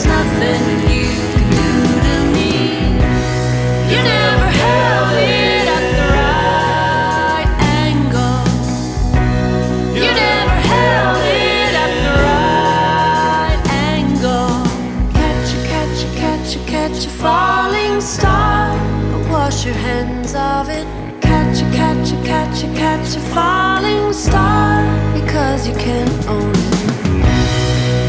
Catch 16.73 17.05
a, 17.05 17.11
falling 17.11 18.01
star. 18.01 18.75
But 19.11 19.31
wash 19.31 19.67
your 19.67 19.75
hands 19.75 20.35
of 20.35 20.71
it. 20.71 20.87
Catch 21.21 21.61
a, 21.61 21.67
catch 21.77 22.13
a, 22.13 22.17
catch 22.25 22.65
a, 22.65 22.69
catch 22.85 23.15
a 23.15 23.21
falling 23.35 24.13
star. 24.15 24.81
Because 25.13 25.69
you 25.69 25.75
can't 25.75 26.27
own 26.29 26.53
it. 26.55 26.73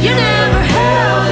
You 0.03 0.11
never 0.11 0.61
held 0.75 1.22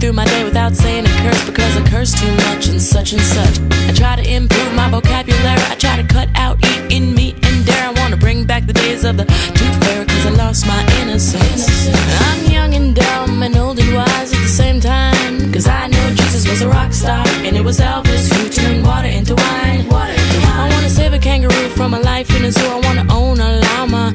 through 0.00 0.12
my 0.12 0.24
day 0.24 0.44
without 0.44 0.74
saying 0.74 1.04
a 1.04 1.08
curse 1.22 1.44
because 1.46 1.76
I 1.76 1.88
curse 1.88 2.12
too 2.12 2.32
much 2.48 2.68
and 2.68 2.80
such 2.80 3.12
and 3.12 3.22
such. 3.22 3.60
I 3.88 3.92
try 3.92 4.16
to 4.16 4.24
improve 4.28 4.74
my 4.74 4.90
vocabulary. 4.90 5.60
I 5.70 5.74
try 5.74 5.96
to 6.00 6.06
cut 6.06 6.28
out 6.34 6.58
eating 6.64 7.14
meat 7.14 7.34
and 7.46 7.66
dare. 7.66 7.88
I 7.88 7.92
want 8.00 8.12
to 8.12 8.18
bring 8.18 8.44
back 8.44 8.66
the 8.66 8.72
days 8.72 9.04
of 9.04 9.16
the 9.16 9.24
tooth 9.24 9.84
fairy 9.84 10.04
because 10.04 10.26
I 10.26 10.30
lost 10.30 10.66
my 10.66 10.80
innocence. 11.00 11.88
I'm 12.22 12.50
young 12.50 12.74
and 12.74 12.94
dumb 12.94 13.42
and 13.42 13.56
old 13.56 13.78
and 13.78 13.94
wise 13.94 14.32
at 14.32 14.40
the 14.40 14.54
same 14.62 14.80
time. 14.80 15.38
Because 15.46 15.66
I 15.66 15.86
know 15.86 16.10
Jesus 16.14 16.48
was 16.48 16.62
a 16.62 16.68
rock 16.68 16.92
star 16.92 17.24
and 17.46 17.56
it 17.56 17.64
was 17.64 17.80
Elvis 17.80 18.32
who 18.32 18.48
turned 18.48 18.84
water 18.84 19.08
into 19.08 19.34
wine. 19.34 19.86
I 19.90 20.68
want 20.70 20.84
to 20.84 20.90
save 20.90 21.12
a 21.12 21.18
kangaroo 21.18 21.68
from 21.70 21.94
a 21.94 22.00
life 22.00 22.34
in 22.36 22.44
a 22.44 22.52
zoo. 22.52 22.66
I 22.66 22.80
want 22.80 22.98
to 23.08 23.14
own 23.14 23.40
a 23.40 23.60
llama. 23.60 24.12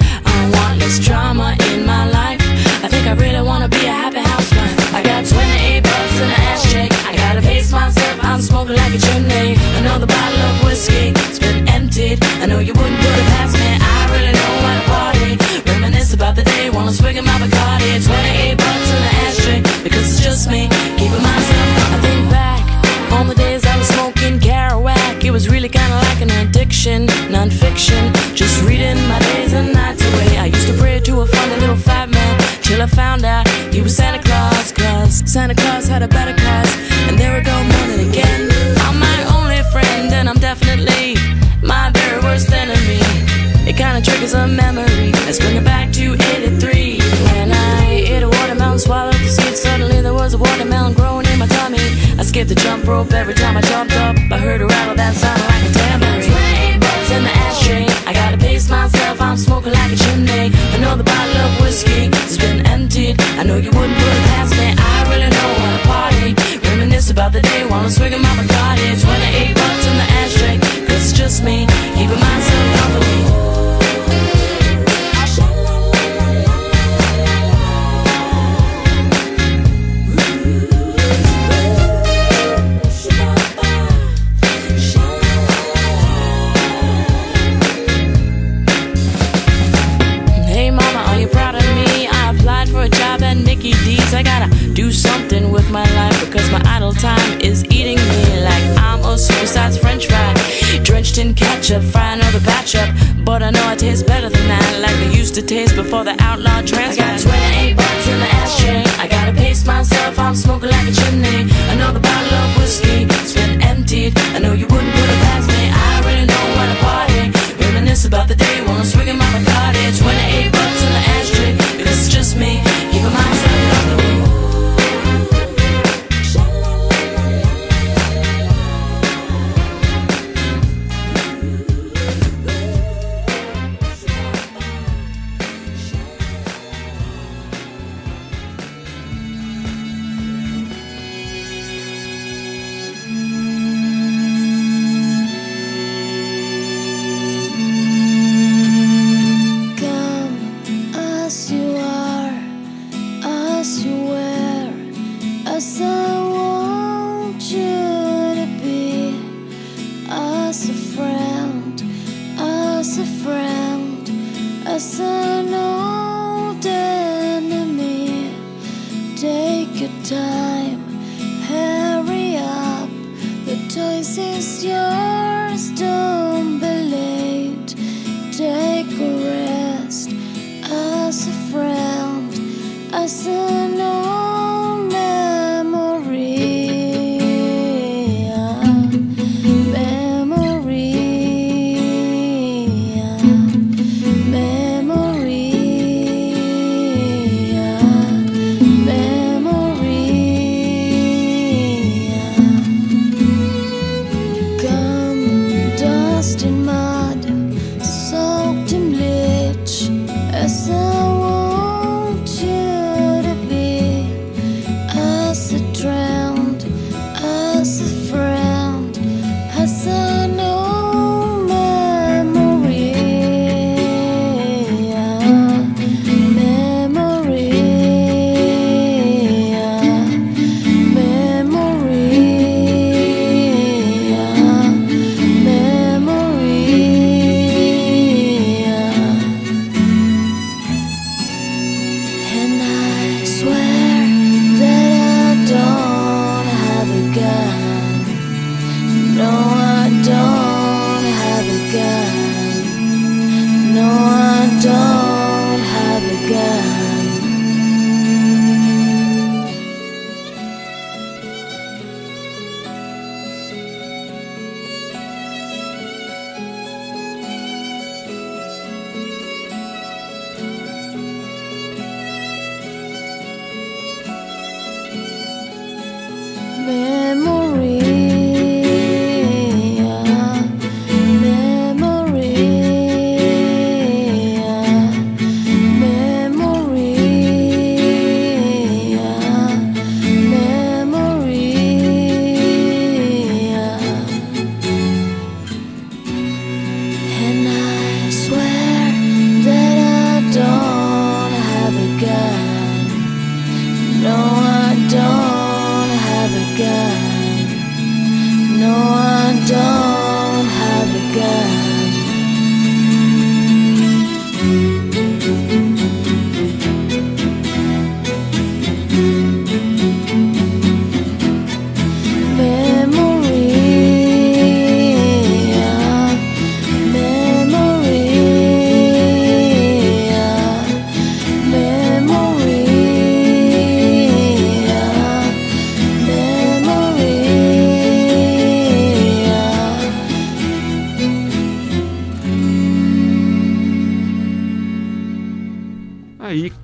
every 52.99 53.33
time 53.33 53.55
I 53.55 53.61
jump 53.61 53.90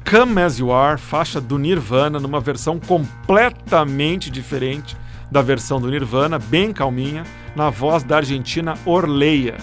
Come 0.10 0.42
As 0.42 0.58
You 0.58 0.72
Are, 0.72 0.98
faixa 0.98 1.42
do 1.42 1.58
Nirvana, 1.58 2.18
numa 2.18 2.40
versão 2.40 2.80
completamente 2.80 4.32
diferente 4.32 4.96
da 5.30 5.42
versão 5.42 5.82
do 5.82 5.90
Nirvana, 5.90 6.40
bem 6.40 6.72
calminha, 6.72 7.26
na 7.54 7.70
voz 7.70 8.04
da 8.04 8.16
argentina 8.16 8.76
Orleia. 8.86 9.58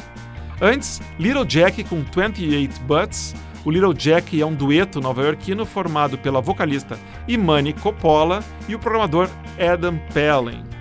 Antes, 0.60 1.00
Little 1.18 1.46
Jack 1.46 1.82
com 1.84 2.04
28 2.04 2.78
Butts. 2.82 3.34
O 3.64 3.70
Little 3.70 3.94
Jack 3.94 4.38
é 4.38 4.44
um 4.44 4.54
dueto 4.54 5.00
nova-iorquino 5.00 5.64
formado 5.64 6.18
pela 6.18 6.42
vocalista 6.42 6.98
Imani 7.26 7.72
Coppola 7.72 8.44
e 8.68 8.74
o 8.74 8.78
programador 8.78 9.30
Adam 9.58 9.98
Pellin. 10.12 10.73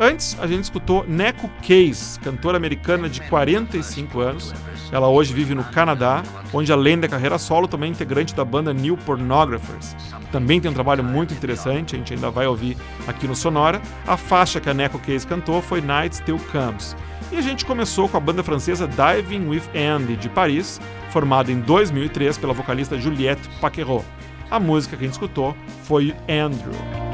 Antes, 0.00 0.36
a 0.40 0.46
gente 0.46 0.62
escutou 0.62 1.04
Neko 1.08 1.50
Case, 1.60 2.20
cantora 2.20 2.56
americana 2.56 3.08
de 3.08 3.20
45 3.22 4.20
anos. 4.20 4.54
Ela 4.92 5.08
hoje 5.08 5.34
vive 5.34 5.56
no 5.56 5.64
Canadá, 5.64 6.22
onde 6.52 6.72
além 6.72 6.98
da 6.98 7.08
carreira 7.08 7.36
solo, 7.36 7.66
também 7.66 7.90
é 7.90 7.92
integrante 7.92 8.32
da 8.32 8.44
banda 8.44 8.72
New 8.72 8.96
Pornographers. 8.96 9.96
Também 10.30 10.60
tem 10.60 10.70
um 10.70 10.74
trabalho 10.74 11.02
muito 11.02 11.34
interessante, 11.34 11.96
a 11.96 11.98
gente 11.98 12.14
ainda 12.14 12.30
vai 12.30 12.46
ouvir 12.46 12.76
aqui 13.08 13.26
no 13.26 13.34
Sonora. 13.34 13.82
A 14.06 14.16
faixa 14.16 14.60
que 14.60 14.70
a 14.70 14.74
Neko 14.74 15.00
Case 15.00 15.26
cantou 15.26 15.60
foi 15.60 15.80
Night 15.80 16.14
Still 16.14 16.38
Comes. 16.52 16.96
E 17.32 17.36
a 17.36 17.40
gente 17.40 17.66
começou 17.66 18.08
com 18.08 18.16
a 18.16 18.20
banda 18.20 18.44
francesa 18.44 18.86
Diving 18.86 19.48
with 19.48 19.62
Andy, 19.74 20.16
de 20.16 20.28
Paris, 20.28 20.80
formada 21.10 21.50
em 21.50 21.58
2003 21.60 22.38
pela 22.38 22.54
vocalista 22.54 22.96
Juliette 22.96 23.48
Paquerot. 23.60 24.04
A 24.48 24.60
música 24.60 24.96
que 24.96 25.02
a 25.02 25.06
gente 25.06 25.14
escutou 25.14 25.56
foi 25.82 26.14
Andrew. 26.28 27.07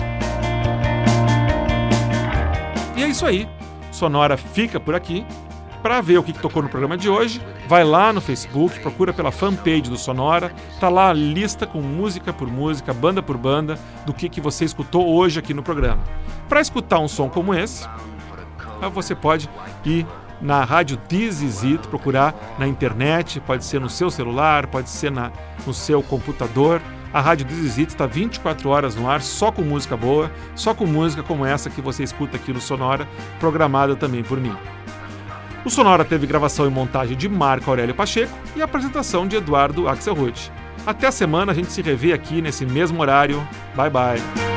Isso 3.15 3.25
aí. 3.25 3.49
Sonora 3.93 4.37
fica 4.37 4.81
por 4.81 4.95
aqui. 4.95 5.25
Para 5.83 6.01
ver 6.01 6.19
o 6.19 6.23
que 6.23 6.33
tocou 6.33 6.63
no 6.63 6.69
programa 6.69 6.97
de 6.97 7.11
hoje, 7.11 7.41
vai 7.69 7.85
lá 7.85 8.11
no 8.13 8.21
Facebook, 8.21 8.81
procura 8.81 9.13
pela 9.13 9.31
fanpage 9.31 9.83
do 9.83 9.99
Sonora, 9.99 10.51
tá 10.81 10.89
lá 10.89 11.11
a 11.11 11.13
lista 11.13 11.67
com 11.67 11.81
música 11.83 12.33
por 12.33 12.51
música, 12.51 12.95
banda 12.95 13.23
por 13.23 13.37
banda, 13.37 13.79
do 14.07 14.15
que, 14.15 14.31
que 14.31 14.41
você 14.41 14.65
escutou 14.65 15.07
hoje 15.15 15.39
aqui 15.39 15.53
no 15.53 15.63
programa. 15.63 16.03
Para 16.49 16.63
escutar 16.63 17.01
um 17.01 17.07
som 17.07 17.29
como 17.29 17.55
esse, 17.55 17.87
você 18.95 19.15
pode 19.15 19.49
ir 19.85 20.07
na 20.41 20.65
rádio 20.65 20.97
This 20.97 21.43
Is 21.43 21.63
It, 21.63 21.87
procurar 21.89 22.35
na 22.59 22.67
internet, 22.67 23.39
pode 23.41 23.63
ser 23.65 23.79
no 23.79 23.91
seu 23.91 24.11
celular, 24.11 24.67
pode 24.67 24.89
ser 24.89 25.13
na, 25.13 25.31
no 25.67 25.75
seu 25.75 26.03
computador. 26.03 26.81
A 27.15 27.21
Rádio 27.21 27.47
Is 27.49 27.79
It 27.79 27.93
está 27.93 28.07
24 28.07 28.69
horas 28.69 28.97
no 28.97 29.09
ar, 29.09 29.23
só 29.23 29.53
com 29.53 29.63
música 29.63 29.97
boa, 29.97 30.33
só 30.57 30.75
com 30.75 30.85
música 30.85 31.23
como 31.23 31.47
essa 31.47 31.71
que 31.71 31.81
você 31.81 32.03
escuta 32.03 32.37
aqui 32.37 32.53
no 32.53 32.61
Sonora, 32.61 33.09
programada 33.39 33.95
também 33.95 34.25
por 34.25 34.41
mim. 34.41 34.57
O 35.65 35.71
Sonora 35.71 36.05
teve 36.05 36.27
gravação 36.27 36.67
e 36.67 36.71
montagem 36.71 37.17
de 37.17 37.29
Marco 37.29 37.71
Aurélio 37.71 37.95
Pacheco 37.95 38.37
e 38.57 38.61
apresentação 38.61 39.29
de 39.29 39.37
Eduardo 39.37 39.89
Axelrod. 39.89 40.51
Até 40.85 41.07
a 41.07 41.13
semana, 41.13 41.53
a 41.53 41.55
gente 41.55 41.71
se 41.71 41.81
revê 41.81 42.13
aqui 42.13 42.43
nesse 42.43 42.67
mesmo 42.67 43.01
horário. 43.01 43.47
Bye 43.77 43.91
bye. 43.91 44.54